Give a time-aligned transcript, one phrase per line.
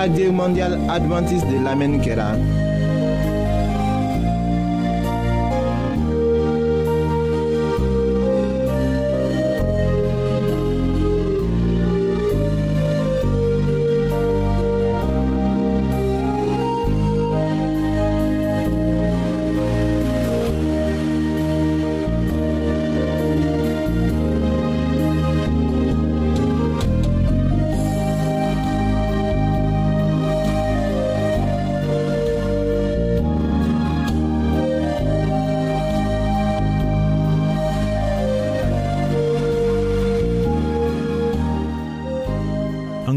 [0.00, 2.34] radio mondiale adventiste de l'Amen Kéra.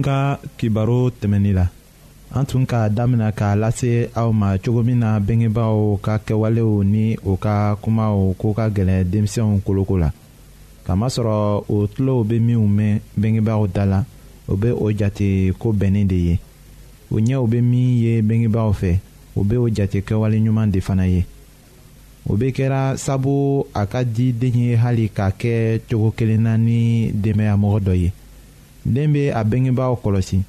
[0.03, 1.66] ka kibaro tɛmɛni la
[2.38, 7.06] an tun k'a damina k'a lase aw ma cogo min na bengebaaw ka kɛwalew ni
[7.30, 10.09] o ka kumaw ko ka gɛlɛn denmisɛnw koloko la
[10.86, 11.38] kamasɔrɔ
[11.74, 14.00] o tulow be minw mɛn bengebaaw da la
[14.52, 16.35] o be o jate ko bɛnnin de ye
[17.12, 19.00] o ɲɛw be min ye bengebaaw fɛ
[19.35, 21.24] o be o jate kɛwaleɲuman de fana ye
[22.28, 27.12] o be kɛra sabu a ka di den ye hali k'a kɛ cogo kelen ni
[27.12, 28.12] denbaya mɔgɔ dɔ ye
[28.86, 30.40] den bɛ a bengebaaw kɔlɔsi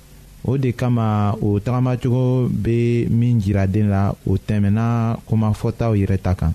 [0.45, 6.35] o de kama o tagamacogo be min jira den la o tɛmɛna kumafɔtaw yɛrɛ ta
[6.35, 6.53] kan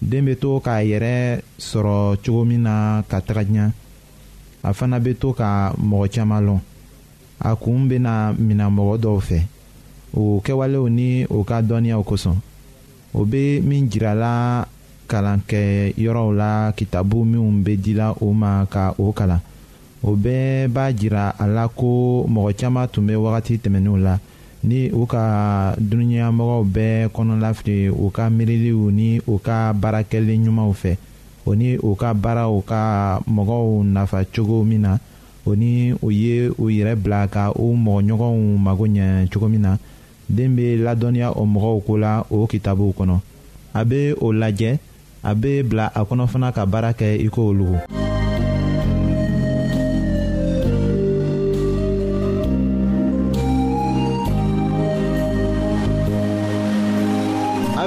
[0.00, 3.70] den bɛ to k'a yɛrɛ sɔrɔ cogo min na ka taga diɲɛ
[4.62, 6.60] a fana bɛ to ka mɔgɔ caman lɔn
[7.40, 9.38] a kun bɛna mina mɔgɔ dɔw fɛ
[10.14, 12.36] o kɛwalew ni o ka dɔnniyaw kosɔn
[13.14, 14.66] o be min jirala
[15.08, 19.40] kalankɛyɔrɔw la kitabu minnu bɛ dila o ma ka o kalan
[20.02, 24.18] o bɛɛ b'a jira a la ko mɔgɔ caaman tun bɛ wagati tɛmɛnenw la
[24.62, 30.96] ni u ka dunuɲamɔgɔw bɛɛ kɔnɔlafili u ka miiriliw ni u ka baarakɛli ɲumanw fɛ
[31.46, 34.98] o ni u ka baaraw ka mɔgɔw nafa cogo min na
[35.46, 39.76] o ni u ye u yɛrɛ bila ka u mɔgɔɲɔgɔnw mago ɲɛ cogo min na
[40.30, 43.18] den bɛ ladɔnniya o mɔgɔw ko la o kitabuw kɔnɔ
[43.74, 44.78] a bɛ o lajɛ
[45.24, 47.80] a bɛ bila a kɔnɔ fana ka baara kɛ i ko olu.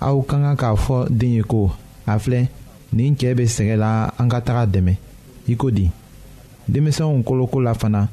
[0.00, 1.70] aw ka kan k'a fɔ den ye ko
[2.06, 2.48] a filɛ
[2.92, 4.96] nin cɛɛ be sɛgɛ la an ka taga dɛmɛ
[5.48, 5.86] i ko di
[6.68, 8.08] denmisɛnw koloko la fana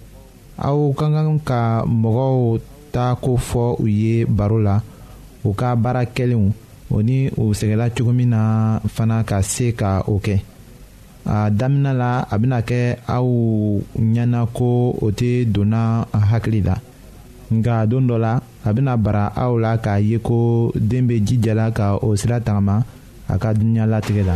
[0.58, 2.60] aw ka kan ka mɔgɔw
[2.92, 4.82] ta ko fɔ u ye baro la
[5.44, 6.52] u ka baara kɛlenw
[6.92, 10.40] o ni u sɛgɛla cogo min na fana ka se ka o kɛ
[11.26, 13.26] a damina la a bena kɛ aw
[13.98, 16.76] ɲɛna ko o tɛ donna hakili la
[17.52, 21.70] nka don dɔ la a bena bara aw la k'a ye ko deen be jijala
[21.74, 22.86] ka o sira tagama
[23.28, 24.36] a ka dunuɲa latigɛ la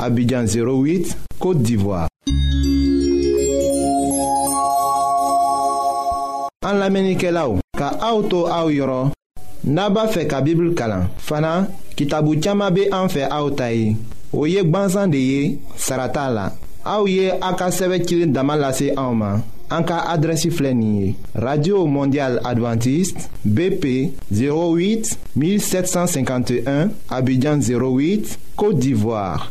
[0.00, 2.08] Abidjan 08, Côte d'Ivoire.
[6.64, 9.08] An lamenike la ou, ka auto a ou yoron,
[9.64, 11.06] naba fe ka bibl kalan.
[11.26, 11.66] Fana,
[11.98, 13.92] kitabu tchama be an fe a ou tayi.
[14.32, 15.44] O yek bansan de ye,
[15.76, 16.46] sarata la.
[16.84, 19.40] A ou ye a ka seve kilin damalase a ou man.
[19.70, 21.12] An ka adresi flenye.
[21.36, 26.88] Radio Mondial Adventist, BP 08 1751,
[27.20, 29.50] Abidjan 08, Kote d'Ivoire.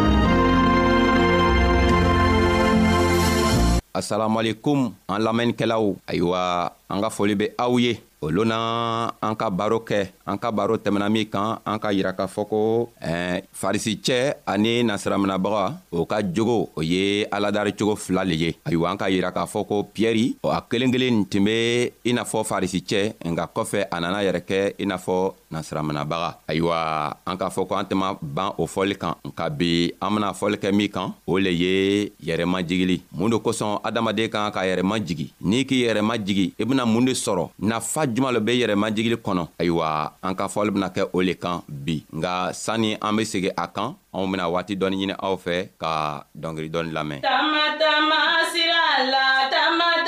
[4.01, 4.77] asalamualekum
[5.07, 6.41] an lamɛnnikɛlaw ayiwa
[6.91, 8.57] an ka foli bɛ aw ye olu na
[9.25, 9.99] an ka baro kɛ
[10.29, 14.83] an ka baro tɛmɛna min kan an ka yira k'a fɔ ko eh, farisicɛ ani
[14.83, 19.31] nasiraminabaga o ka jogo o ye aladari cogo fila le ye ayiwa an ka yira
[19.31, 23.87] k'a fɔ ko piyɛri a kelen kelen tun be i n'a fɔ farisicɛ nka kɔfɛ
[23.91, 28.17] a nana yɛrɛ kɛ i n'a fɔ nasiraminabaga ayiwa an k'a fɔ ko an tɛma
[28.21, 32.11] ban o fɔli kan nka bi an bena fɔli kɛ min kan o le ye
[32.23, 37.13] yɛrɛmajigili mun do kosɔn adamaden kan ka yɛrɛmajigi n'i k'i yɛrɛmajigi i bena mun de
[37.17, 39.89] sɔrɔ nafa juman lo be yɛrɛmajigili kɔnɔ ayiwa
[40.27, 43.67] an ka fɔli bena kɛ o le kan bi nga sanni an be segi a
[43.67, 48.19] kan anw bena waati dɔɔni ɲini aw fɛ ka dɔngeri dɔɔni lamɛn tama tama
[48.51, 50.00] sira la tama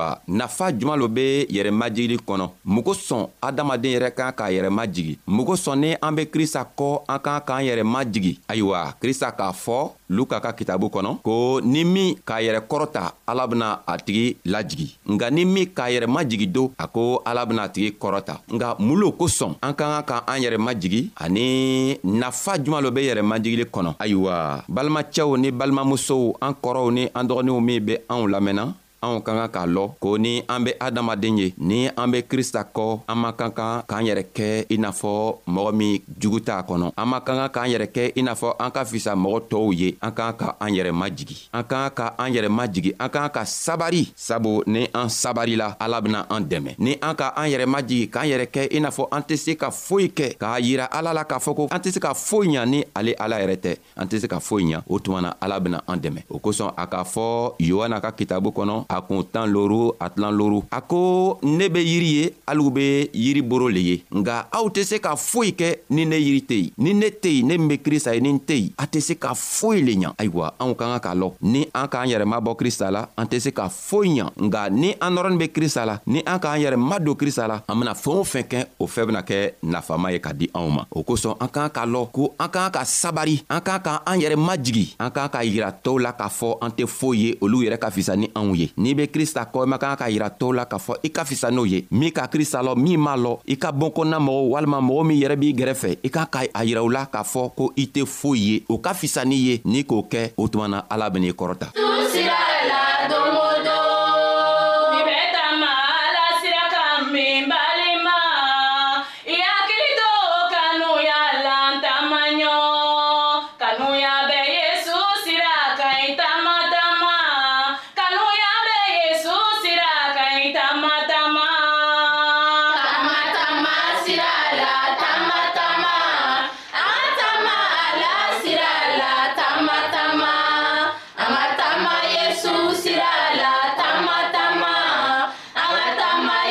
[0.00, 4.70] ayiwa nafa juman lo be yɛrɛ majigili kɔnɔ mun kosɔn adamaden yɛrɛ kan k'a yɛrɛ
[4.70, 9.30] majigi mun kosɔn ni an be krista kɔ an kan k'an yɛrɛ majigi ayiwa krista
[9.36, 13.96] k'a fɔ luka ka kitabu kɔnɔ ko ni min k'a yɛrɛ kɔrɔta ala bena a
[13.98, 17.96] tigi lajigi nga ni min k'a yɛrɛ majigi do a ko ala bena a tigi
[17.98, 22.82] kɔrɔta nga mun lo kosɔn an ka kan ka an yɛrɛ majigi ani nafa juman
[22.82, 27.84] lo be yɛrɛ majigili kɔnɔ ayiwa balimacɛw ni balimamusow an kɔrɔw ni an dɔgɔninw min
[27.84, 28.74] be anw lamɛnna
[29.04, 32.64] anw ka kan k'a lɔ ko ni an be adamaden ye ni an be krista
[32.74, 36.62] kɔ an man kan kan k'an yɛrɛ kɛ i n'a fɔ mɔgɔ min jugu t'a
[36.64, 39.38] kɔnɔ an man kan kan k'an yɛrɛ kɛ i n'a fɔ an ka fisa mɔgɔ
[39.50, 43.08] tɔɔw ye an k'an ka an yɛrɛ majigi an k'an ka an yɛrɛ majigi an
[43.12, 47.50] k'an ka sabari sabu ni an sabarila ala bena an dɛmɛ ni an ka an
[47.52, 50.58] yɛrɛ majigi k'an yɛrɛ kɛ i n'a fɔ an tɛ se ka foyi kɛ k'a
[50.62, 53.36] yira ala la k'a fɔ ko an tɛ se ka foyi ɲa ni ale ala
[53.42, 56.24] yɛrɛ tɛ an tɛ se ka foyi ɲa o tuma na ala bena an dɛmɛ
[56.30, 60.30] o kosɔn a k'a fɔ yohana ka kitabu kɔnɔ a kun tan loru a tilan
[60.34, 64.66] loru a ko ne be yiri ye haliw be yiri boro le ye nga aw
[64.70, 67.54] tɛ se ka foyi kɛ ni ne yiri tɛ yen ni ne tɛ yen ne
[67.58, 70.14] min be krista ye ni n tɛ yen a tɛ se ka foyi le ɲa
[70.22, 73.38] ayiwa anw ka ka k'a lɔn ni an k'an yɛrɛ mabɔ krista la an tɛ
[73.44, 76.78] se ka foyi ɲa nga ni an nɔrɔnin be krista la ni an k'an yɛrɛ
[76.78, 80.18] madon krista la an bena fɛɛn o fɛn kɛ o fɛɛn bena kɛ nafama ye
[80.20, 83.42] ka di anw ma o kosɔn an k'an k'a lɔn ko an k'an ka sabari
[83.50, 86.70] an k'an ka an yɛrɛ majigi an k'an ka yira tɔɔw la k'a fɔ an
[86.70, 89.68] tɛ foyi ye olu yɛrɛ ka fisa ni anw ye n'i be krista kɔ i
[89.70, 92.26] man kan ka yira to la k'a fɔ i ka fisa n'o ye min ka
[92.32, 95.90] krista lɔ min m'a lɔ i ka bɔnkɔnna mɔgɔw walima mɔgɔ min yɛrɛ b'i gɛrɛfɛ
[96.06, 98.78] i kan ka a yira u la k'a fɔ ko i tɛ foyi ye o
[98.84, 101.72] ka fisa n'i ye n'i k'o kɛ o tumana ala ben'i kɔrɔta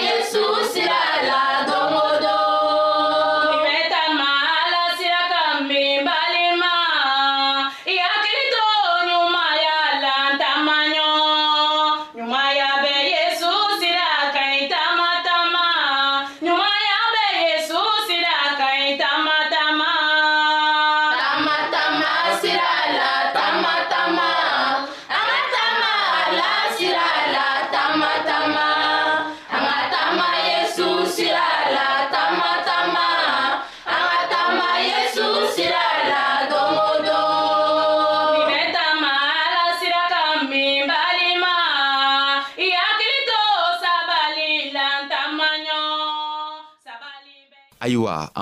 [0.09, 0.75] Jesús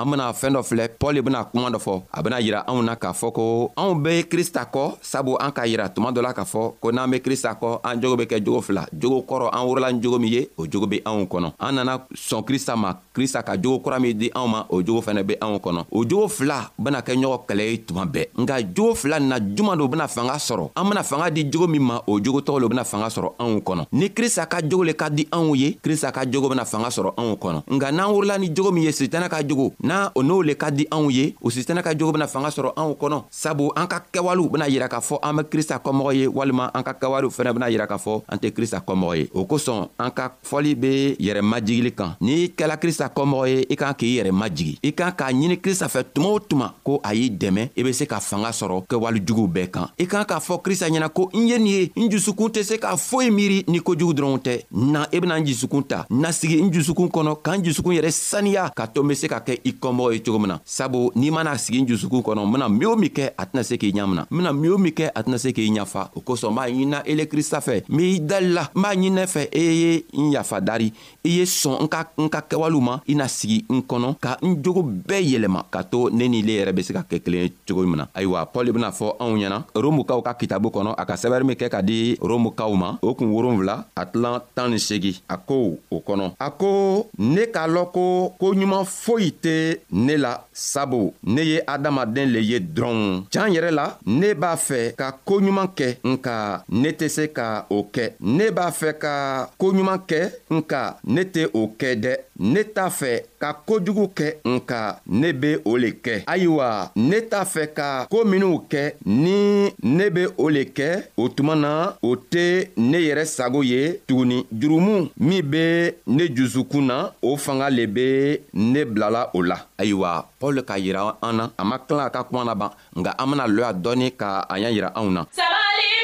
[0.02, 2.80] An bɛna fɛn dɔ filɛ pɔl e bena kuma dɔ fɔ a bena yira anw
[2.82, 3.42] na k'a fɔ ko
[3.76, 7.10] anw be krista kɔ sabu an k'a yira tuma dɔ la k'a fɔ ko n'an
[7.10, 10.20] be krista kɔ an jogo be kɛ jogo fila jogo kɔrɔ an worola ni jogo
[10.20, 13.80] min ye o jogo be anw kɔnɔ an nana sɔn krista ma krista ka jogo
[13.80, 17.00] kura min di anw ma o jogo fɛnɛ be anw kɔnɔ o jogo fila bena
[17.02, 20.38] kɛ ɲɔgɔn kɛlɛ ye tuma bɛɛ nka jogo fila nin na juman do bena fanga
[20.38, 23.32] sɔrɔ an bena fanga di jogo min ma o jogo tɔgɔ lo bena fanga sɔrɔ
[23.40, 26.64] anw kɔnɔ ni krista ka jogo le ka di anw ye krista ka jogo bena
[26.64, 30.08] fanga sɔrɔ anw kɔnɔ nka n'an wurila ni jogo min ye sitana ka jogo na
[30.14, 32.92] o n'o le ka di anw ye o sitanɛ ka jogo bena fanga sɔrɔ anw
[33.00, 36.70] kɔnɔ sabu an ka kɛwalew bena yira k'a fɔ an be krista kɔmɔgɔ ye walima
[36.74, 39.88] an ka kɛwalew fɛnɛ bena yira k'a fɔ an tɛ krista kɔmɔgɔ ye o kosɔn
[39.98, 44.32] an ka fɔli be yɛrɛmajigili kan n'i kɛla krista kɔmɔgɔ ye i kan k'i yɛrɛ
[44.42, 47.82] majigi i kan k'a ɲini krista fɛ tuma o tuma ko a y'i dɛmɛ i
[47.82, 51.30] be se ka fanga sɔrɔ kɛwalejuguw bɛɛ kan i kan k'a fɔ krista ɲɛna ko
[51.32, 54.64] n ye nin ye n jusukun tɛ se ka foyi miiri ni kojugu dɔrɔnw tɛ
[54.72, 58.70] na i e bena n jusukun ta nasigi n jusukun kɔnɔ k'an jusukun yɛrɛ saniya
[58.74, 61.30] ka to n be se ka kɛ i kɔmɔgɔ ye cogo min na sabu n'i
[61.30, 63.92] mana sigi n jusugu kɔnɔ n bena min o min kɛ a tɛna se k'i
[63.94, 66.54] ɲamina n bena min o min kɛ a tɛna se k'i ɲafa o kosɔn n
[66.58, 70.32] b'a ɲinina ele krista fɛ n b'i dalila n b'a ɲininɛ fɛ e ye n
[70.32, 70.90] yafa dari
[71.22, 74.36] i ye sɔn n ka n ka kɛwalew ma i na sigi n kɔnɔ ka
[74.42, 77.46] n jogo bɛɛ yɛlɛma ka to ne ni le yɛrɛ be se ka kɛ kelen
[77.46, 81.06] ye cogo min na ayiwa pɔl bena fɔ anw ɲɛna romukaw ka kitabu kɔnɔ a
[81.06, 84.78] ka sɛbɛri min kɛ ka di romukaw ma o kun wolonfila a tilan tan ni
[84.80, 90.16] segi a ko o kɔnɔ a ko ne k'a lɔn ko koɲuman foyi tɛ ne
[90.18, 90.40] la
[90.72, 93.00] sabu ne ye adamaden le ye dɔrɔn
[93.32, 93.84] can yɛrɛ la
[94.20, 96.34] ne b'a fɛ ka koɲuman kɛ nka
[96.80, 98.04] ne tɛ se ka o kɛ
[98.36, 99.14] ne b'a fɛ ka
[99.60, 100.20] koɲuman kɛ
[100.56, 100.80] nka
[101.14, 105.76] ne tɛ o kɛ dɛ ne t'a fɛ ka kojugu kɛ nka ne be o
[105.76, 110.64] le kɛ ayiwa ne t'a fɛ ka koo minw kɛ ni ne be o le
[110.76, 116.24] kɛ o tuma na o tɛ ne yɛrɛ sago ye tuguni jurumu min be ne
[116.34, 121.32] jusukun na o fanga le be ne bilala o la ayiwa pɔl k'a yira an
[121.36, 124.40] na a ma tila a ka kuma laban nka an bena lɔ a dɔɔni ka
[124.48, 126.01] a y'a yira anw na Sabali!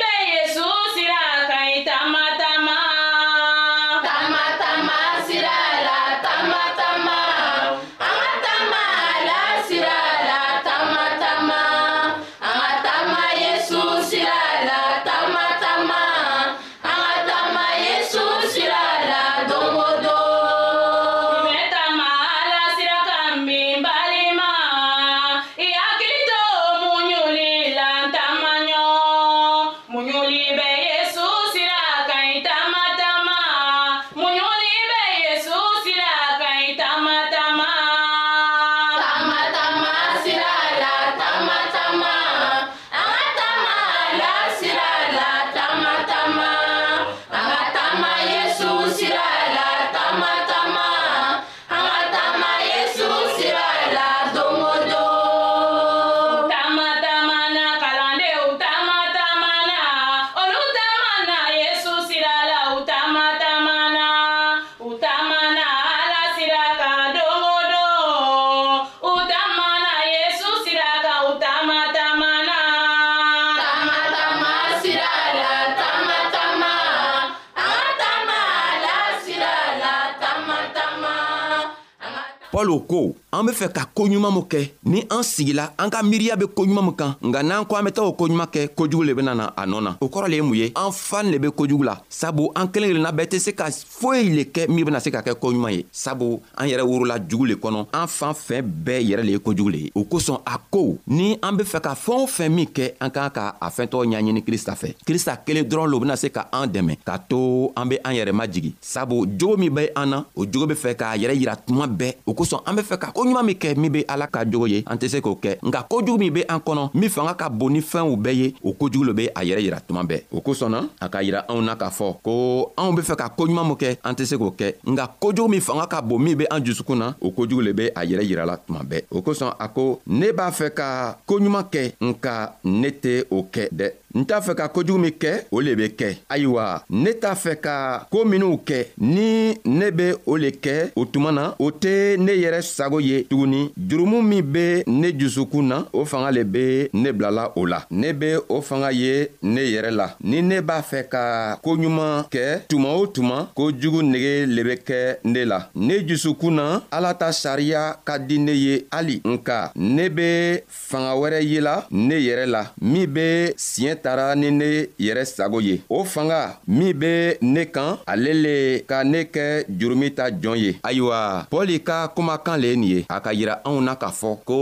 [82.68, 86.34] colocou an be fɛ ka koo ɲuman min kɛ ni an sigila an ka miiriya
[86.36, 88.68] be koo ɲuman min kan nga n'an ko an be taga o koo ɲuman kɛ
[88.74, 91.30] kojugu le bena na a nɔɔ na o kɔrɔ le ye mun ye an fan
[91.30, 94.66] le be kojugu la sabu an kelen kelenna bɛɛ tɛ se ka foyi le kɛ
[94.68, 97.86] min bena se ka kɛ koo ɲuman ye sabu an yɛrɛ worola jugu le kɔnɔ
[97.92, 101.38] an fan fɛn bɛɛ yɛrɛ le ye kojugu le ye o kosɔn a ko ni
[101.40, 104.42] an be fɛ ka fɛɛn o fɛn min kɛ an k'an ka a fɛntɔgɔ ɲaɲini
[104.44, 107.98] krista fɛ krista kelen dɔrɔn lo bena se ka an dɛmɛ k'a to an be
[108.02, 111.38] an yɛrɛ majigi sabu jogo min be an na o jogo be fɛ k'a yɛrɛ
[111.40, 114.04] yira tuma bɛɛ o kosɔn an be fɛ ka ko ɲuman min kɛ min be
[114.08, 116.90] ala ka jogo ye an tɛ se k'o kɛ nka kojugu min be an kɔnɔ
[116.94, 119.80] min fanga ka bon ni fɛnw bɛɛ ye o kojugu lo be a yɛrɛ yira
[119.86, 123.16] tuma bɛɛ o kosɔnna a ka yira anw na k'a fɔ ko anw be fɛ
[123.16, 126.18] ka koɲuman min kɛ an tɛ se k'o kɛ nka kojugu min fanga ka bon
[126.24, 129.20] min be an jusukun na o kojugu le be a yɛrɛ yirala tuma bɛɛ o
[129.22, 133.90] kosɔn a ko ne b'a fɛ ka koɲuman kɛ nka ne tɛ o kɛ dɛ
[134.14, 137.56] n t'a fɛ ka kojugu min kɛ o le be kɛ ayiwa ne t'a fɛ
[137.60, 142.16] ka koo minw kɛ ni ne be o le kɛ o tuma na o tɛ
[142.16, 146.88] ne yɛrɛ sago ye tuguni jurumu min be ne jusukun na o fanga le be
[146.94, 150.80] ne bilala o la ne be o fanga ye ne yɛrɛ la ni ne b'a
[150.80, 156.00] fɛ ka koɲuman kɛ tuma o tuma kojugu nege le be kɛ ne la ne
[156.06, 161.42] jusukun na ala ta sariya ka di ne ye hali nka ne be fanga wɛrɛ
[161.44, 166.56] yela ne yɛrɛ la min be siɲɛ tara ni ne yɛrɛ sago ye o fanga
[166.66, 168.54] min be ne kan ale le
[168.88, 173.00] ka ne kɛ jurumi ta jɔn ye ayiwa pɔli ka kumakan le ye nin ye
[173.08, 174.56] a ka yira anw na k'a fɔ ko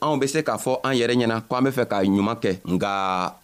[0.00, 2.50] anw be se k'a fɔ an yɛrɛ ɲɛna ko an be fɛ ka ɲuman kɛ
[2.64, 2.92] nga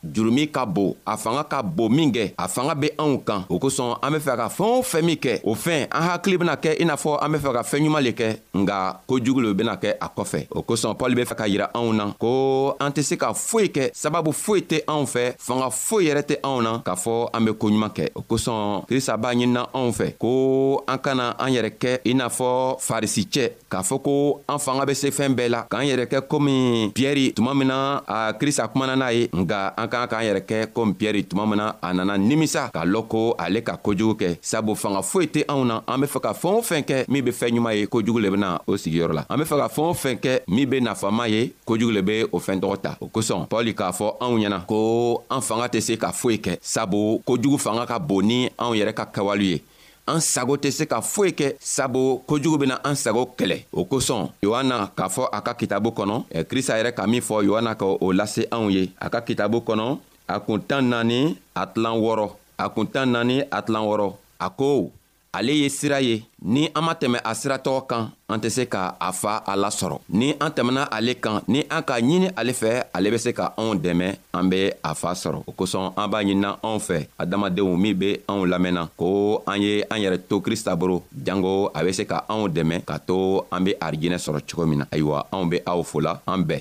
[0.05, 3.99] jurumi ka bon a fanga ka bon minkɛ a fanga be anw kan o kosɔn
[4.03, 6.77] an be fɛ ka fɛɛn o fɛn min kɛ o fɛn an hakili bena kɛ
[6.81, 9.75] i n'a fɔ an be fɛ ka fɛɛn ɲuman le kɛ nga kojugu le bena
[9.77, 13.03] kɛ a kɔfɛ o kosɔn pɔli be fɛ ka yira anw na ko an tɛ
[13.03, 16.63] se ka foyi kɛ sababu foyi tɛ anw fɛ tɛ fanga foyi yɛrɛ tɛ anw
[16.63, 20.85] na k'a fɔ an be koɲuman kɛ o kosɔn krista b'a ɲinina anw fɛ ko
[20.87, 24.95] an kana an yɛrɛ kɛ i n'a fɔ farisicɛ k'a fɔ ko an fanga be
[24.95, 28.97] se fɛɛn bɛɛ la k'an yɛrɛ kɛ komi piyɛri tuma min na a krista kumana
[28.97, 32.17] n'a ye nga an k'an k'an yɛrɛ kɛ komi piyɛri tuma min na a nana
[32.19, 36.01] nimisa k'a lɔn ko ale ka kojugu kɛ sabu fanga foyi tɛ anw na an
[36.01, 38.61] be fɛ ka fɛɛn o fɛn kɛ min be fɛɛn ɲuman ye kojugu le bena
[38.67, 41.53] o sigiyɔrɔ la an be fɛ ka fɛɛn o fɛn kɛ min be nafama ye
[41.67, 45.22] kojugu le be o fɛɛn tɔgɔ ta o kosɔn pɔli k'a fɔ anw ɲɛna ko
[45.27, 48.75] ko an fanga tɛ se ka foyi kɛ sabu kojugu fanga ka bon ni anw
[48.75, 49.63] yɛrɛ ka kɛwale ye
[50.07, 54.31] an sago tɛ se ka foyi kɛ sabu kojugu bena an sago kɛlɛ o kosɔn
[54.43, 57.87] yohana k'a fɔ a ka kitabu kɔnɔ e, krista yɛrɛ ka min fɔ yohana ka
[57.87, 62.31] o lase anw ye a ka kitabu kɔnɔ a kun tan naani a tilan wɔɔrɔ
[62.59, 64.91] a kun tan naani a tilan wɔɔrɔ a ko
[65.35, 68.97] ale ye sira ye ni an ma tɛmɛ a siratɔgɔ kan an tɛ se ka
[69.01, 72.85] a fa a lasɔrɔ ni an tɛmɛna ale kan ni an ka ɲini ale fɛ
[72.95, 76.23] ale be se ka anw dɛmɛ an be a fa sɔrɔ o kosɔn an b'a
[76.25, 80.77] ɲinina anw fɛ adamadenw min be anw lamɛnna ko an ye an yɛrɛ to krista
[80.79, 84.67] boro jango a be se ka anw dɛmɛ ka to an be arijinɛ sɔrɔ cogo
[84.69, 86.61] min na ayiwa anw be aw fola an bɛɛ